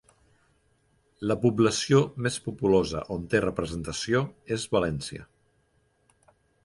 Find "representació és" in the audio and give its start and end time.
3.45-4.65